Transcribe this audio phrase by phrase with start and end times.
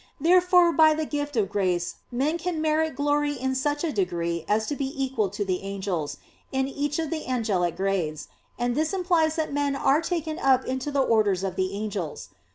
[0.19, 4.65] Therefore by the gift of grace men can merit glory in such a degree as
[4.65, 6.17] to be equal to the angels,
[6.51, 8.27] in each of the angelic grades;
[8.57, 12.29] and this implies that men are taken up into the orders of the angels.